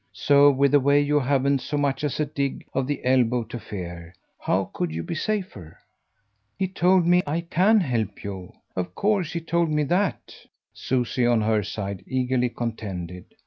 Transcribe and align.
So, 0.13 0.49
with 0.49 0.71
the 0.71 0.79
way 0.79 0.99
you 0.99 1.19
haven't 1.19 1.61
so 1.61 1.77
much 1.77 2.03
as 2.03 2.19
a 2.19 2.25
dig 2.25 2.65
of 2.73 2.87
the 2.87 3.05
elbow 3.05 3.43
to 3.43 3.59
fear, 3.59 4.15
how 4.39 4.71
could 4.73 4.91
you 4.91 5.03
be 5.03 5.13
safer?" 5.13 5.77
"He 6.57 6.67
told 6.69 7.05
me 7.05 7.21
I 7.27 7.41
CAN 7.41 7.81
help 7.81 8.23
you 8.23 8.51
of 8.75 8.95
course 8.95 9.33
he 9.33 9.41
told 9.41 9.69
me 9.69 9.83
that," 9.83 10.47
Susie, 10.73 11.27
on 11.27 11.41
her 11.41 11.61
side, 11.61 12.03
eagerly 12.07 12.49
contended. 12.49 13.35